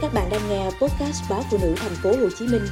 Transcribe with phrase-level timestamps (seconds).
[0.00, 2.62] Các bạn đang nghe podcast báo phụ nữ thành phố Hồ Chí Minh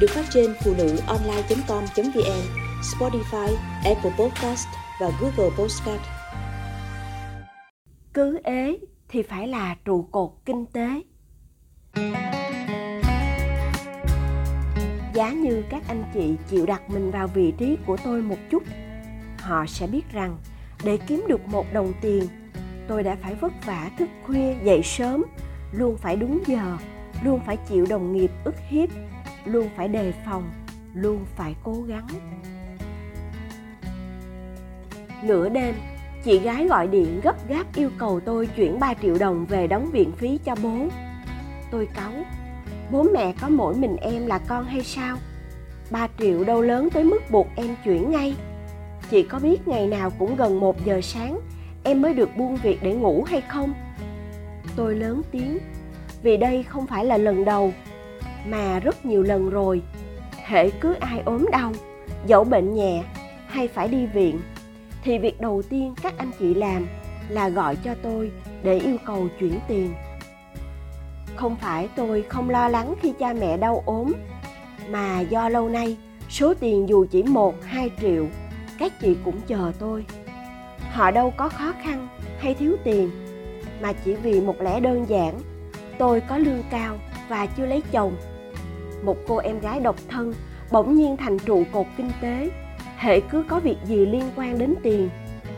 [0.00, 2.42] được phát trên phụ nữ online.com.vn,
[2.82, 4.66] Spotify, Apple Podcast
[5.00, 6.00] và Google Podcast.
[8.14, 8.78] Cứ ế
[9.08, 11.02] thì phải là trụ cột kinh tế.
[15.14, 18.62] Giá như các anh chị chịu đặt mình vào vị trí của tôi một chút,
[19.38, 20.38] họ sẽ biết rằng
[20.84, 22.24] để kiếm được một đồng tiền,
[22.88, 25.24] tôi đã phải vất vả thức khuya dậy sớm
[25.76, 26.76] luôn phải đúng giờ,
[27.24, 28.88] luôn phải chịu đồng nghiệp ức hiếp,
[29.44, 30.50] luôn phải đề phòng,
[30.94, 32.06] luôn phải cố gắng.
[35.22, 35.74] Nửa đêm,
[36.24, 39.90] chị gái gọi điện gấp gáp yêu cầu tôi chuyển 3 triệu đồng về đóng
[39.92, 40.86] viện phí cho bố.
[41.70, 42.12] Tôi cáu,
[42.90, 45.16] bố mẹ có mỗi mình em là con hay sao?
[45.90, 48.34] 3 triệu đâu lớn tới mức buộc em chuyển ngay.
[49.10, 51.40] Chị có biết ngày nào cũng gần 1 giờ sáng,
[51.84, 53.74] em mới được buông việc để ngủ hay không?
[54.76, 55.58] Tôi lớn tiếng.
[56.22, 57.72] Vì đây không phải là lần đầu,
[58.48, 59.82] mà rất nhiều lần rồi.
[60.46, 61.72] Hễ cứ ai ốm đau,
[62.26, 63.04] dẫu bệnh nhẹ
[63.46, 64.40] hay phải đi viện,
[65.04, 66.86] thì việc đầu tiên các anh chị làm
[67.28, 68.30] là gọi cho tôi
[68.62, 69.94] để yêu cầu chuyển tiền.
[71.36, 74.12] Không phải tôi không lo lắng khi cha mẹ đau ốm,
[74.88, 75.96] mà do lâu nay
[76.28, 78.26] số tiền dù chỉ một, hai triệu,
[78.78, 80.04] các chị cũng chờ tôi.
[80.90, 82.08] Họ đâu có khó khăn
[82.38, 83.10] hay thiếu tiền
[83.80, 85.40] mà chỉ vì một lẽ đơn giản.
[85.98, 88.16] Tôi có lương cao và chưa lấy chồng.
[89.02, 90.34] Một cô em gái độc thân
[90.70, 92.50] bỗng nhiên thành trụ cột kinh tế.
[92.96, 95.08] Hệ cứ có việc gì liên quan đến tiền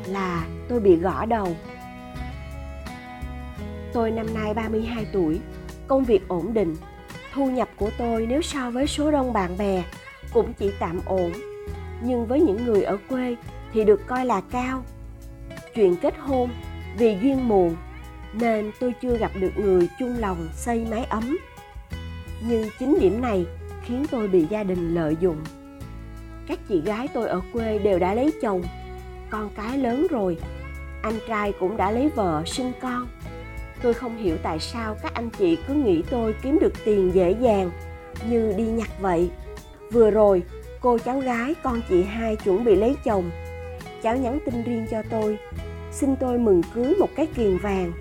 [0.06, 1.48] là tôi bị gõ đầu.
[3.92, 5.40] Tôi năm nay 32 tuổi,
[5.88, 6.76] công việc ổn định.
[7.34, 9.82] Thu nhập của tôi nếu so với số đông bạn bè
[10.32, 11.32] cũng chỉ tạm ổn.
[12.02, 13.36] Nhưng với những người ở quê
[13.72, 14.82] thì được coi là cao.
[15.74, 16.50] Chuyện kết hôn
[16.98, 17.76] vì duyên muộn
[18.32, 21.38] nên tôi chưa gặp được người chung lòng xây mái ấm.
[22.48, 23.46] Nhưng chính điểm này
[23.84, 25.36] khiến tôi bị gia đình lợi dụng.
[26.46, 28.62] Các chị gái tôi ở quê đều đã lấy chồng,
[29.30, 30.36] con cái lớn rồi,
[31.02, 33.08] anh trai cũng đã lấy vợ sinh con.
[33.82, 37.36] Tôi không hiểu tại sao các anh chị cứ nghĩ tôi kiếm được tiền dễ
[37.40, 37.70] dàng
[38.30, 39.30] như đi nhặt vậy.
[39.92, 40.42] Vừa rồi,
[40.80, 43.30] cô cháu gái con chị hai chuẩn bị lấy chồng.
[44.02, 45.38] Cháu nhắn tin riêng cho tôi,
[45.92, 47.92] xin tôi mừng cưới một cái kiền vàng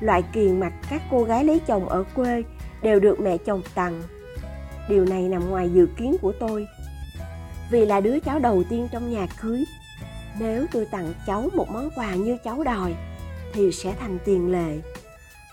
[0.00, 2.42] loại kiền mặt các cô gái lấy chồng ở quê
[2.82, 4.02] đều được mẹ chồng tặng.
[4.88, 6.66] Điều này nằm ngoài dự kiến của tôi.
[7.70, 9.64] Vì là đứa cháu đầu tiên trong nhà cưới,
[10.40, 12.94] nếu tôi tặng cháu một món quà như cháu đòi,
[13.52, 14.78] thì sẽ thành tiền lệ.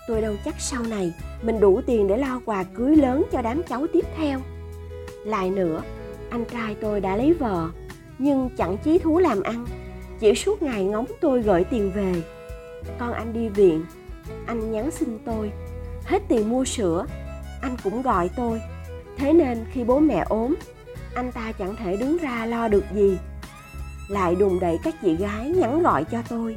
[0.08, 3.62] Tôi đâu chắc sau này mình đủ tiền để lo quà cưới lớn cho đám
[3.62, 4.40] cháu tiếp theo.
[5.24, 5.82] Lại nữa,
[6.30, 7.68] anh trai tôi đã lấy vợ,
[8.18, 9.66] nhưng chẳng chí thú làm ăn,
[10.20, 12.12] chỉ suốt ngày ngóng tôi gửi tiền về.
[12.98, 13.84] Con anh đi viện
[14.46, 15.52] anh nhắn xin tôi.
[16.04, 17.06] Hết tiền mua sữa,
[17.62, 18.60] anh cũng gọi tôi.
[19.16, 20.54] Thế nên khi bố mẹ ốm,
[21.14, 23.18] anh ta chẳng thể đứng ra lo được gì.
[24.08, 26.56] Lại đùng đẩy các chị gái nhắn gọi cho tôi.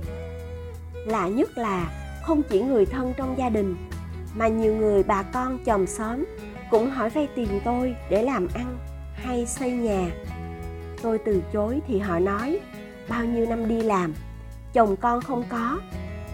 [1.06, 1.92] Lạ nhất là
[2.24, 3.76] không chỉ người thân trong gia đình,
[4.36, 6.26] mà nhiều người bà con chồng xóm
[6.72, 8.78] cũng hỏi vay tiền tôi để làm ăn
[9.14, 10.12] hay xây nhà.
[11.02, 12.60] Tôi từ chối thì họ nói,
[13.10, 14.14] bao nhiêu năm đi làm,
[14.74, 15.80] chồng con không có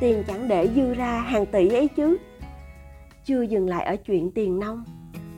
[0.03, 2.18] tiền chẳng để dư ra hàng tỷ ấy chứ.
[3.25, 4.84] Chưa dừng lại ở chuyện tiền nông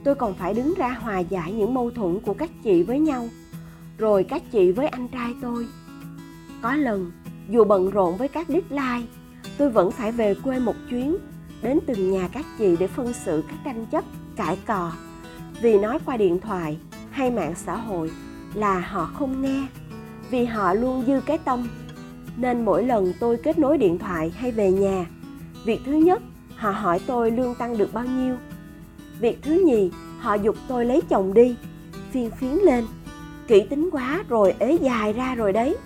[0.03, 3.27] tôi còn phải đứng ra hòa giải những mâu thuẫn của các chị với nhau.
[3.97, 5.67] Rồi các chị với anh trai tôi.
[6.61, 7.11] Có lần,
[7.49, 9.07] dù bận rộn với các deadline,
[9.57, 11.17] tôi vẫn phải về quê một chuyến,
[11.61, 14.03] đến từng nhà các chị để phân xử các tranh chấp,
[14.35, 14.91] cãi cò
[15.61, 16.77] vì nói qua điện thoại
[17.11, 18.11] hay mạng xã hội
[18.53, 19.67] là họ không nghe,
[20.29, 21.67] vì họ luôn dư cái tâm
[22.37, 25.05] nên mỗi lần tôi kết nối điện thoại hay về nhà,
[25.65, 26.21] việc thứ nhất,
[26.55, 28.35] họ hỏi tôi lương tăng được bao nhiêu.
[29.19, 31.55] Việc thứ nhì, họ dục tôi lấy chồng đi,
[32.11, 32.85] phiên phiến lên,
[33.47, 35.77] kỹ tính quá rồi ế dài ra rồi đấy.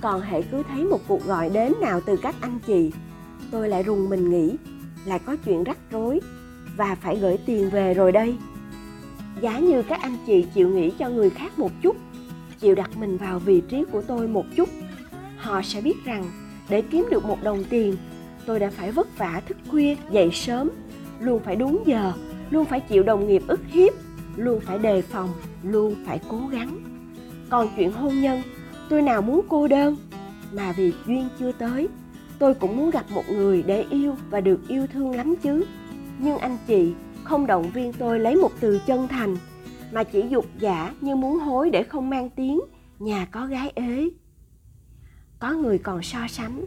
[0.00, 2.92] Còn hệ cứ thấy một cuộc gọi đến nào từ các anh chị,
[3.50, 4.56] tôi lại rùng mình nghĩ
[5.04, 6.20] lại có chuyện rắc rối
[6.76, 8.36] và phải gửi tiền về rồi đây.
[9.40, 11.96] Giá như các anh chị chịu nghĩ cho người khác một chút,
[12.60, 14.68] chịu đặt mình vào vị trí của tôi một chút
[15.42, 16.24] họ sẽ biết rằng,
[16.68, 17.96] để kiếm được một đồng tiền,
[18.46, 20.70] tôi đã phải vất vả thức khuya, dậy sớm.
[21.20, 22.12] Luôn phải đúng giờ,
[22.50, 23.92] luôn phải chịu đồng nghiệp ức hiếp,
[24.36, 25.28] luôn phải đề phòng,
[25.62, 26.78] luôn phải cố gắng.
[27.50, 28.42] Còn chuyện hôn nhân,
[28.88, 29.96] tôi nào muốn cô đơn?
[30.52, 31.88] Mà vì duyên chưa tới,
[32.38, 35.64] tôi cũng muốn gặp một người để yêu và được yêu thương lắm chứ.
[36.18, 36.92] Nhưng anh chị,
[37.24, 39.36] không động viên tôi lấy một từ chân thành,
[39.92, 42.60] mà chỉ dục giả như muốn hối để không mang tiếng,
[42.98, 44.08] nhà có gái ế
[45.42, 46.64] có người còn so sánh.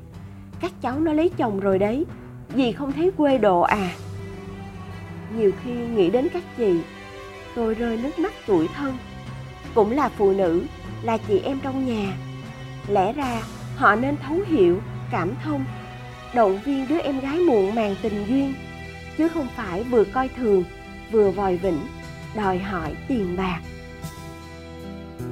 [0.59, 2.05] Các cháu nó lấy chồng rồi đấy
[2.55, 3.91] dì không thấy quê độ à.
[5.37, 6.81] Nhiều khi nghĩ đến các chị,
[7.55, 8.97] tôi rơi nước mắt tuổi thân.
[9.75, 10.63] Cũng là phụ nữ,
[11.03, 12.17] là chị em trong nhà.
[12.87, 13.41] Lẽ ra,
[13.75, 14.79] họ nên thấu hiểu,
[15.11, 15.65] cảm thông,
[16.35, 18.53] động viên đứa em gái muộn màng tình duyên,
[19.17, 20.63] chứ không phải vừa coi thường,
[21.11, 21.79] vừa vòi vĩnh,
[22.35, 23.61] đòi hỏi tiền bạc.